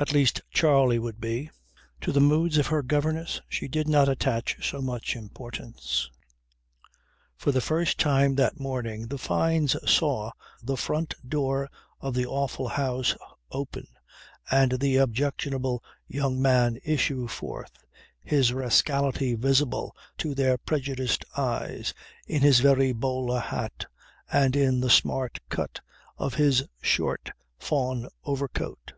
At 0.00 0.14
least 0.14 0.40
Charley 0.50 0.98
would 0.98 1.20
be. 1.20 1.50
To 2.00 2.10
the 2.10 2.22
moods 2.22 2.56
of 2.56 2.68
her 2.68 2.82
governess 2.82 3.42
she 3.50 3.68
did 3.68 3.86
not 3.86 4.08
attach 4.08 4.66
so 4.66 4.80
much 4.80 5.14
importance. 5.14 6.08
For 7.36 7.52
the 7.52 7.60
first 7.60 8.00
time 8.00 8.36
that 8.36 8.58
morning 8.58 9.08
the 9.08 9.18
Fynes 9.18 9.76
saw 9.86 10.30
the 10.62 10.78
front 10.78 11.12
door 11.28 11.68
of 12.00 12.14
the 12.14 12.24
awful 12.24 12.66
house 12.66 13.14
open 13.50 13.86
and 14.50 14.80
the 14.80 14.96
objectionable 14.96 15.84
young 16.08 16.40
man 16.40 16.78
issue 16.82 17.28
forth, 17.28 17.72
his 18.24 18.54
rascality 18.54 19.34
visible 19.34 19.94
to 20.16 20.34
their 20.34 20.56
prejudiced 20.56 21.26
eyes 21.36 21.92
in 22.26 22.40
his 22.40 22.60
very 22.60 22.90
bowler 22.94 23.40
hat 23.40 23.84
and 24.32 24.56
in 24.56 24.80
the 24.80 24.88
smart 24.88 25.40
cut 25.50 25.80
of 26.16 26.32
his 26.36 26.64
short 26.80 27.32
fawn 27.58 28.08
overcoat. 28.24 28.94